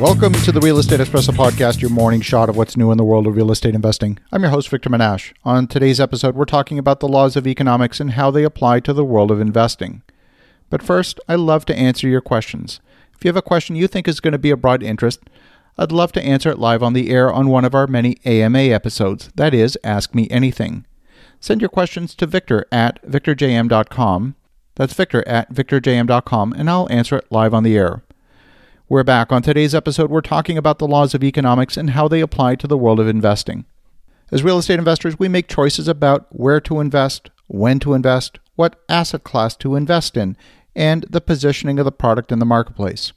Welcome 0.00 0.32
to 0.32 0.52
the 0.52 0.60
Real 0.62 0.78
Estate 0.78 1.00
Espresso 1.00 1.34
Podcast, 1.34 1.80
your 1.80 1.90
morning 1.90 2.20
shot 2.20 2.48
of 2.48 2.56
what's 2.56 2.76
new 2.76 2.92
in 2.92 2.98
the 2.98 3.04
world 3.04 3.26
of 3.26 3.34
real 3.34 3.50
estate 3.50 3.74
investing. 3.74 4.16
I'm 4.30 4.42
your 4.42 4.52
host, 4.52 4.68
Victor 4.68 4.88
Menasce. 4.88 5.32
On 5.44 5.66
today's 5.66 5.98
episode, 5.98 6.36
we're 6.36 6.44
talking 6.44 6.78
about 6.78 7.00
the 7.00 7.08
laws 7.08 7.34
of 7.34 7.48
economics 7.48 7.98
and 7.98 8.12
how 8.12 8.30
they 8.30 8.44
apply 8.44 8.78
to 8.80 8.92
the 8.92 9.04
world 9.04 9.32
of 9.32 9.40
investing. 9.40 10.02
But 10.70 10.84
first, 10.84 11.18
I 11.28 11.34
love 11.34 11.66
to 11.66 11.76
answer 11.76 12.06
your 12.06 12.20
questions. 12.20 12.80
If 13.16 13.24
you 13.24 13.28
have 13.28 13.36
a 13.36 13.42
question 13.42 13.74
you 13.74 13.88
think 13.88 14.06
is 14.06 14.20
going 14.20 14.32
to 14.32 14.38
be 14.38 14.52
of 14.52 14.60
broad 14.60 14.84
interest, 14.84 15.18
I'd 15.76 15.90
love 15.90 16.12
to 16.12 16.22
answer 16.22 16.48
it 16.48 16.60
live 16.60 16.82
on 16.82 16.92
the 16.92 17.10
air 17.10 17.32
on 17.32 17.48
one 17.48 17.64
of 17.64 17.74
our 17.74 17.88
many 17.88 18.18
AMA 18.24 18.60
episodes. 18.60 19.30
That 19.34 19.52
is, 19.52 19.76
Ask 19.82 20.14
Me 20.14 20.28
Anything. 20.30 20.86
Send 21.40 21.60
your 21.60 21.70
questions 21.70 22.14
to 22.14 22.26
victor 22.26 22.64
at 22.70 23.02
victorjm.com. 23.02 24.36
That's 24.76 24.94
victor 24.94 25.26
at 25.26 25.52
victorjm.com, 25.52 26.52
and 26.52 26.70
I'll 26.70 26.86
answer 26.88 27.16
it 27.16 27.26
live 27.32 27.52
on 27.52 27.64
the 27.64 27.76
air. 27.76 28.04
We're 28.90 29.04
back. 29.04 29.32
On 29.32 29.42
today's 29.42 29.74
episode, 29.74 30.10
we're 30.10 30.22
talking 30.22 30.56
about 30.56 30.78
the 30.78 30.88
laws 30.88 31.12
of 31.12 31.22
economics 31.22 31.76
and 31.76 31.90
how 31.90 32.08
they 32.08 32.22
apply 32.22 32.54
to 32.54 32.66
the 32.66 32.78
world 32.78 32.98
of 32.98 33.06
investing. 33.06 33.66
As 34.32 34.42
real 34.42 34.56
estate 34.56 34.78
investors, 34.78 35.18
we 35.18 35.28
make 35.28 35.46
choices 35.46 35.88
about 35.88 36.26
where 36.30 36.58
to 36.62 36.80
invest, 36.80 37.28
when 37.48 37.80
to 37.80 37.92
invest, 37.92 38.38
what 38.56 38.82
asset 38.88 39.24
class 39.24 39.54
to 39.56 39.76
invest 39.76 40.16
in, 40.16 40.38
and 40.74 41.04
the 41.10 41.20
positioning 41.20 41.78
of 41.78 41.84
the 41.84 41.92
product 41.92 42.32
in 42.32 42.38
the 42.38 42.46
marketplace. 42.46 43.12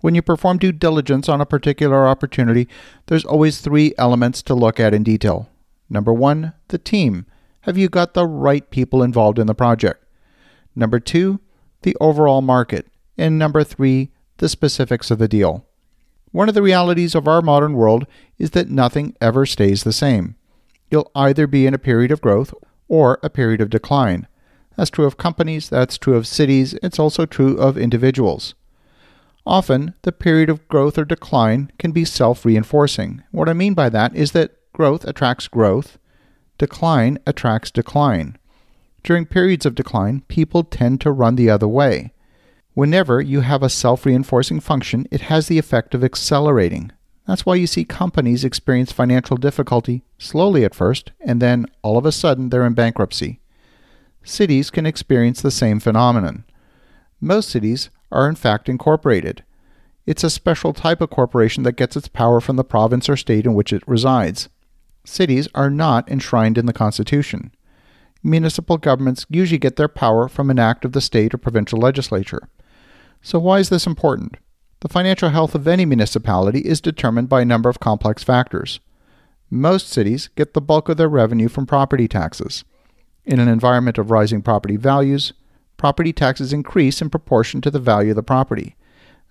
When 0.00 0.14
you 0.14 0.22
perform 0.22 0.58
due 0.58 0.70
diligence 0.70 1.28
on 1.28 1.40
a 1.40 1.46
particular 1.46 2.06
opportunity, 2.06 2.68
there's 3.06 3.24
always 3.24 3.60
three 3.60 3.94
elements 3.98 4.42
to 4.42 4.54
look 4.54 4.78
at 4.78 4.94
in 4.94 5.02
detail. 5.02 5.50
Number 5.90 6.12
one, 6.12 6.52
the 6.68 6.78
team. 6.78 7.26
Have 7.62 7.76
you 7.76 7.88
got 7.88 8.14
the 8.14 8.28
right 8.28 8.70
people 8.70 9.02
involved 9.02 9.40
in 9.40 9.48
the 9.48 9.56
project? 9.56 10.04
Number 10.76 11.00
two, 11.00 11.40
the 11.82 11.96
overall 12.00 12.42
market. 12.42 12.86
And 13.18 13.40
number 13.40 13.64
three, 13.64 14.12
the 14.38 14.48
specifics 14.48 15.10
of 15.10 15.18
the 15.18 15.28
deal. 15.28 15.66
One 16.32 16.48
of 16.48 16.54
the 16.54 16.62
realities 16.62 17.14
of 17.14 17.26
our 17.26 17.40
modern 17.40 17.74
world 17.74 18.06
is 18.38 18.50
that 18.50 18.68
nothing 18.68 19.16
ever 19.20 19.46
stays 19.46 19.84
the 19.84 19.92
same. 19.92 20.36
You'll 20.90 21.10
either 21.14 21.46
be 21.46 21.66
in 21.66 21.74
a 21.74 21.78
period 21.78 22.10
of 22.10 22.20
growth 22.20 22.52
or 22.88 23.18
a 23.22 23.30
period 23.30 23.60
of 23.60 23.70
decline. 23.70 24.26
That's 24.76 24.90
true 24.90 25.06
of 25.06 25.16
companies, 25.16 25.68
that's 25.68 25.96
true 25.96 26.14
of 26.14 26.26
cities, 26.26 26.74
it's 26.82 26.98
also 26.98 27.24
true 27.24 27.56
of 27.56 27.78
individuals. 27.78 28.54
Often, 29.46 29.94
the 30.02 30.12
period 30.12 30.50
of 30.50 30.66
growth 30.68 30.98
or 30.98 31.04
decline 31.04 31.70
can 31.78 31.92
be 31.92 32.04
self 32.04 32.44
reinforcing. 32.44 33.22
What 33.30 33.48
I 33.48 33.52
mean 33.52 33.74
by 33.74 33.88
that 33.90 34.14
is 34.14 34.32
that 34.32 34.72
growth 34.72 35.04
attracts 35.04 35.48
growth, 35.48 35.98
decline 36.58 37.18
attracts 37.26 37.70
decline. 37.70 38.36
During 39.04 39.24
periods 39.24 39.64
of 39.64 39.76
decline, 39.76 40.22
people 40.28 40.64
tend 40.64 41.00
to 41.00 41.12
run 41.12 41.36
the 41.36 41.48
other 41.48 41.68
way. 41.68 42.12
Whenever 42.76 43.22
you 43.22 43.40
have 43.40 43.62
a 43.62 43.70
self 43.70 44.04
reinforcing 44.04 44.60
function, 44.60 45.08
it 45.10 45.22
has 45.22 45.48
the 45.48 45.56
effect 45.56 45.94
of 45.94 46.04
accelerating. 46.04 46.92
That's 47.26 47.46
why 47.46 47.54
you 47.54 47.66
see 47.66 47.86
companies 47.86 48.44
experience 48.44 48.92
financial 48.92 49.38
difficulty 49.38 50.04
slowly 50.18 50.62
at 50.62 50.74
first, 50.74 51.12
and 51.18 51.40
then 51.40 51.64
all 51.80 51.96
of 51.96 52.04
a 52.04 52.12
sudden 52.12 52.50
they're 52.50 52.66
in 52.66 52.74
bankruptcy. 52.74 53.40
Cities 54.24 54.68
can 54.68 54.84
experience 54.84 55.40
the 55.40 55.50
same 55.50 55.80
phenomenon. 55.80 56.44
Most 57.18 57.48
cities 57.48 57.88
are 58.12 58.28
in 58.28 58.34
fact 58.34 58.68
incorporated. 58.68 59.42
It's 60.04 60.22
a 60.22 60.28
special 60.28 60.74
type 60.74 61.00
of 61.00 61.08
corporation 61.08 61.62
that 61.62 61.76
gets 61.76 61.96
its 61.96 62.08
power 62.08 62.42
from 62.42 62.56
the 62.56 62.62
province 62.62 63.08
or 63.08 63.16
state 63.16 63.46
in 63.46 63.54
which 63.54 63.72
it 63.72 63.88
resides. 63.88 64.50
Cities 65.02 65.48
are 65.54 65.70
not 65.70 66.10
enshrined 66.10 66.58
in 66.58 66.66
the 66.66 66.74
Constitution. 66.74 67.52
Municipal 68.22 68.76
governments 68.76 69.24
usually 69.30 69.56
get 69.56 69.76
their 69.76 69.88
power 69.88 70.28
from 70.28 70.50
an 70.50 70.58
act 70.58 70.84
of 70.84 70.92
the 70.92 71.00
state 71.00 71.32
or 71.32 71.38
provincial 71.38 71.78
legislature. 71.78 72.50
So, 73.26 73.40
why 73.40 73.58
is 73.58 73.70
this 73.70 73.88
important? 73.88 74.36
The 74.82 74.88
financial 74.88 75.30
health 75.30 75.56
of 75.56 75.66
any 75.66 75.84
municipality 75.84 76.60
is 76.60 76.80
determined 76.80 77.28
by 77.28 77.40
a 77.40 77.44
number 77.44 77.68
of 77.68 77.80
complex 77.80 78.22
factors. 78.22 78.78
Most 79.50 79.88
cities 79.88 80.28
get 80.36 80.54
the 80.54 80.60
bulk 80.60 80.88
of 80.88 80.96
their 80.96 81.08
revenue 81.08 81.48
from 81.48 81.66
property 81.66 82.06
taxes. 82.06 82.62
In 83.24 83.40
an 83.40 83.48
environment 83.48 83.98
of 83.98 84.12
rising 84.12 84.42
property 84.42 84.76
values, 84.76 85.32
property 85.76 86.12
taxes 86.12 86.52
increase 86.52 87.02
in 87.02 87.10
proportion 87.10 87.60
to 87.62 87.70
the 87.72 87.80
value 87.80 88.10
of 88.10 88.14
the 88.16 88.22
property. 88.22 88.76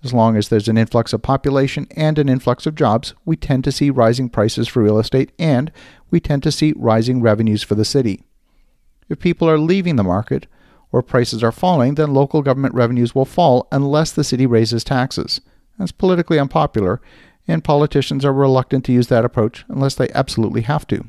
As 0.04 0.14
long 0.14 0.36
as 0.36 0.50
there's 0.50 0.68
an 0.68 0.78
influx 0.78 1.14
of 1.14 1.22
population 1.22 1.88
and 1.92 2.20
an 2.20 2.28
influx 2.28 2.66
of 2.66 2.76
jobs, 2.76 3.14
we 3.24 3.38
tend 3.38 3.64
to 3.64 3.72
see 3.72 3.90
rising 3.92 4.28
prices 4.28 4.68
for 4.68 4.84
real 4.84 5.00
estate 5.00 5.32
and 5.40 5.72
we 6.12 6.20
tend 6.20 6.44
to 6.44 6.52
see 6.52 6.74
rising 6.76 7.22
revenues 7.22 7.64
for 7.64 7.76
the 7.76 7.86
city. 7.86 8.26
If 9.08 9.20
people 9.20 9.50
are 9.50 9.58
leaving 9.58 9.96
the 9.96 10.04
market, 10.04 10.48
or 10.92 11.02
prices 11.02 11.44
are 11.44 11.52
falling, 11.52 11.96
then 11.96 12.14
local 12.14 12.42
government 12.42 12.74
revenues 12.74 13.14
will 13.14 13.26
fall 13.26 13.68
unless 13.72 14.12
the 14.12 14.24
city 14.24 14.46
raises 14.46 14.84
taxes. 14.84 15.42
That's 15.78 15.92
politically 15.92 16.40
unpopular, 16.40 17.02
and 17.48 17.64
politicians 17.64 18.24
are 18.26 18.34
reluctant 18.34 18.86
to 18.86 18.92
use 18.92 19.08
that 19.08 19.26
approach 19.26 19.66
unless 19.68 19.96
they 19.96 20.10
absolutely 20.10 20.62
have 20.62 20.88
to. 20.88 21.06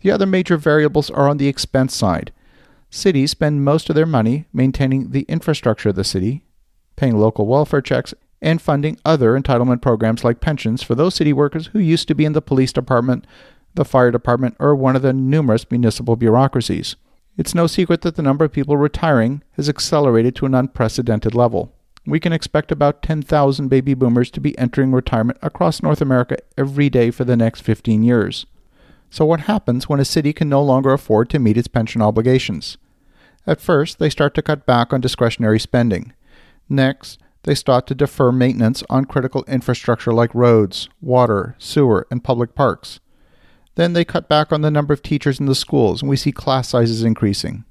The 0.00 0.10
other 0.10 0.26
major 0.26 0.56
variables 0.56 1.10
are 1.10 1.28
on 1.28 1.38
the 1.38 1.48
expense 1.48 1.94
side. 1.94 2.32
Cities 2.90 3.32
spend 3.32 3.64
most 3.64 3.88
of 3.90 3.96
their 3.96 4.06
money 4.06 4.46
maintaining 4.52 5.10
the 5.10 5.22
infrastructure 5.22 5.88
of 5.88 5.96
the 5.96 6.04
city, 6.04 6.44
paying 6.94 7.18
local 7.18 7.46
welfare 7.46 7.80
checks, 7.80 8.14
and 8.40 8.62
funding 8.62 8.98
other 9.04 9.38
entitlement 9.38 9.82
programs 9.82 10.22
like 10.22 10.40
pensions 10.40 10.82
for 10.82 10.94
those 10.94 11.14
city 11.14 11.32
workers 11.32 11.68
who 11.68 11.78
used 11.78 12.06
to 12.08 12.14
be 12.14 12.24
in 12.24 12.32
the 12.32 12.42
police 12.42 12.72
department, 12.72 13.26
the 13.74 13.84
fire 13.84 14.10
department, 14.10 14.56
or 14.58 14.74
one 14.74 14.94
of 14.94 15.02
the 15.02 15.12
numerous 15.12 15.68
municipal 15.70 16.16
bureaucracies. 16.16 16.96
It's 17.36 17.54
no 17.54 17.66
secret 17.66 18.00
that 18.00 18.16
the 18.16 18.22
number 18.22 18.44
of 18.44 18.52
people 18.52 18.76
retiring 18.76 19.42
has 19.52 19.68
accelerated 19.68 20.34
to 20.36 20.46
an 20.46 20.54
unprecedented 20.54 21.34
level. 21.34 21.72
We 22.06 22.20
can 22.20 22.32
expect 22.32 22.72
about 22.72 23.02
10,000 23.02 23.68
baby 23.68 23.92
boomers 23.94 24.30
to 24.30 24.40
be 24.40 24.56
entering 24.58 24.92
retirement 24.92 25.38
across 25.42 25.82
North 25.82 26.00
America 26.00 26.38
every 26.56 26.88
day 26.88 27.10
for 27.10 27.24
the 27.24 27.36
next 27.36 27.60
15 27.60 28.02
years. 28.02 28.46
So, 29.10 29.24
what 29.24 29.40
happens 29.40 29.88
when 29.88 30.00
a 30.00 30.04
city 30.04 30.32
can 30.32 30.48
no 30.48 30.62
longer 30.62 30.92
afford 30.92 31.28
to 31.30 31.38
meet 31.38 31.56
its 31.56 31.68
pension 31.68 32.00
obligations? 32.00 32.78
At 33.46 33.60
first, 33.60 33.98
they 33.98 34.10
start 34.10 34.34
to 34.34 34.42
cut 34.42 34.66
back 34.66 34.92
on 34.92 35.00
discretionary 35.00 35.60
spending. 35.60 36.12
Next, 36.68 37.18
they 37.42 37.54
start 37.54 37.86
to 37.86 37.94
defer 37.94 38.32
maintenance 38.32 38.82
on 38.90 39.04
critical 39.04 39.44
infrastructure 39.46 40.12
like 40.12 40.34
roads, 40.34 40.88
water, 41.00 41.54
sewer, 41.58 42.06
and 42.10 42.24
public 42.24 42.54
parks. 42.54 42.98
Then 43.76 43.92
they 43.92 44.04
cut 44.04 44.28
back 44.28 44.52
on 44.52 44.62
the 44.62 44.70
number 44.70 44.92
of 44.92 45.02
teachers 45.02 45.38
in 45.38 45.46
the 45.46 45.54
schools, 45.54 46.02
and 46.02 46.08
we 46.08 46.16
see 46.16 46.32
class 46.32 46.68
sizes 46.68 47.04
increasing. 47.04 47.64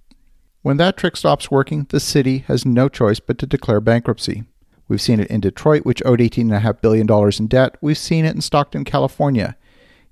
When 0.62 0.78
that 0.78 0.98
trick 0.98 1.18
stops 1.18 1.52
working, 1.52 1.88
the 1.90 2.00
city 2.00 2.40
has 2.48 2.66
no 2.66 2.90
choice 2.90 3.20
but 3.20 3.38
to 3.40 3.48
declare 3.48 3.82
bankruptcy. 3.82 4.44
We've 4.88 5.02
seen 5.02 5.20
it 5.20 5.30
in 5.30 5.42
Detroit, 5.42 5.84
which 5.84 6.04
owed 6.06 6.20
$18.5 6.20 6.82
billion 6.82 7.08
in 7.40 7.48
debt. 7.48 7.76
We've 7.82 7.98
seen 7.98 8.24
it 8.24 8.36
in 8.36 8.42
Stockton, 8.42 8.84
California. 8.84 9.58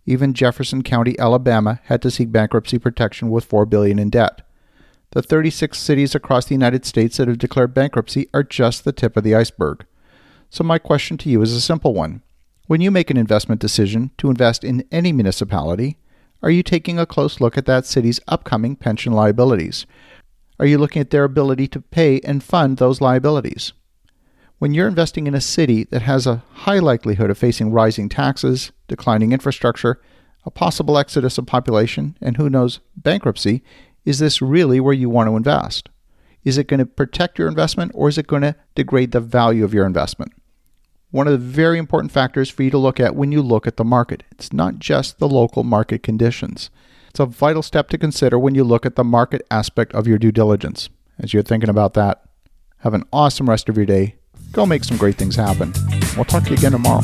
Even 0.06 0.34
Jefferson 0.34 0.82
County, 0.82 1.18
Alabama, 1.20 1.80
had 1.86 2.02
to 2.02 2.12
seek 2.12 2.32
bankruptcy 2.32 2.80
protection 2.80 3.30
with 3.30 3.46
4 3.46 3.68
billion 3.68 4.00
in 4.00 4.10
debt. 4.10 4.42
The 5.12 5.22
36 5.22 5.78
cities 5.78 6.16
across 6.16 6.46
the 6.46 6.56
United 6.56 6.86
States 6.86 7.18
that 7.18 7.28
have 7.28 7.38
declared 7.38 7.76
bankruptcy 7.76 8.30
are 8.34 8.44
just 8.44 8.84
the 8.84 8.92
tip 8.92 9.16
of 9.16 9.24
the 9.24 9.36
iceberg. 9.36 9.86
So, 10.50 10.64
my 10.64 10.80
question 10.80 11.18
to 11.20 11.30
you 11.30 11.42
is 11.44 11.54
a 11.54 11.62
simple 11.62 11.94
one 11.94 12.24
when 12.68 12.80
you 12.80 12.92
make 12.92 13.10
an 13.10 13.18
investment 13.18 13.60
decision 13.60 14.12
to 14.18 14.30
invest 14.30 14.64
in 14.64 14.86
any 14.92 15.12
municipality, 15.12 15.98
are 16.42 16.50
you 16.50 16.64
taking 16.64 16.98
a 16.98 17.06
close 17.06 17.42
look 17.42 17.58
at 17.58 17.66
that 17.66 17.86
city's 17.86 18.22
upcoming 18.28 18.76
pension 18.76 19.12
liabilities? 19.12 19.86
Are 20.60 20.66
you 20.66 20.78
looking 20.78 21.02
at 21.02 21.10
their 21.10 21.26
ability 21.26 21.68
to 21.70 21.82
pay 21.82 22.22
and 22.22 22.44
fund 22.44 22.78
those 22.78 23.02
liabilities? 23.02 23.74
When 24.60 24.74
you're 24.74 24.88
investing 24.88 25.28
in 25.28 25.36
a 25.36 25.42
city 25.42 25.84
that 25.86 26.04
has 26.04 26.26
a 26.26 26.44
high 26.54 26.80
likelihood 26.80 27.30
of 27.30 27.38
facing 27.38 27.72
rising 27.72 28.08
taxes, 28.08 28.72
declining 28.88 29.34
infrastructure, 29.34 30.02
a 30.46 30.52
possible 30.52 30.98
exodus 30.98 31.38
of 31.38 31.46
population, 31.46 32.18
and 32.22 32.38
who 32.38 32.50
knows, 32.50 32.80
bankruptcy, 32.96 33.62
is 34.06 34.20
this 34.20 34.42
really 34.42 34.80
where 34.80 34.94
you 34.94 35.10
want 35.10 35.28
to 35.28 35.36
invest? 35.36 35.90
Is 36.46 36.58
it 36.58 36.68
going 36.68 36.80
to 36.80 36.86
protect 36.86 37.38
your 37.38 37.50
investment 37.50 37.92
or 37.94 38.08
is 38.08 38.18
it 38.18 38.28
going 38.28 38.42
to 38.44 38.56
degrade 38.76 39.12
the 39.12 39.20
value 39.20 39.66
of 39.66 39.74
your 39.74 39.86
investment? 39.86 40.34
One 41.14 41.28
of 41.28 41.32
the 41.32 41.38
very 41.38 41.78
important 41.78 42.12
factors 42.12 42.50
for 42.50 42.64
you 42.64 42.72
to 42.72 42.78
look 42.80 43.00
at 43.00 43.16
when 43.16 43.32
you 43.32 43.40
look 43.40 43.68
at 43.68 43.78
the 43.78 43.84
market. 43.84 44.24
It's 44.32 44.52
not 44.52 44.80
just 44.80 45.20
the 45.20 45.30
local 45.30 45.64
market 45.64 46.02
conditions. 46.02 46.72
It's 47.10 47.20
a 47.20 47.28
vital 47.28 47.62
step 47.62 47.88
to 47.90 48.00
consider 48.00 48.40
when 48.40 48.56
you 48.56 48.64
look 48.64 48.84
at 48.84 48.96
the 48.96 49.04
market 49.04 49.46
aspect 49.52 49.94
of 49.94 50.08
your 50.08 50.18
due 50.18 50.32
diligence. 50.32 50.90
As 51.20 51.32
you're 51.32 51.44
thinking 51.44 51.70
about 51.70 51.94
that, 51.94 52.24
have 52.80 52.96
an 52.96 53.04
awesome 53.14 53.48
rest 53.48 53.70
of 53.70 53.78
your 53.78 53.86
day. 53.86 54.16
Go 54.54 54.66
make 54.66 54.84
some 54.84 54.98
great 54.98 55.16
things 55.16 55.36
happen. 55.36 55.72
We'll 56.16 56.26
talk 56.26 56.46
to 56.46 56.50
you 56.50 56.56
again 56.56 56.72
tomorrow. 56.72 57.04